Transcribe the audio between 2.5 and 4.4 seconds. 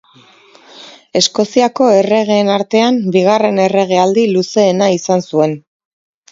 artean bigarren erregealdi